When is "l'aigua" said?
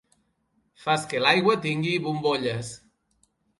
1.27-1.55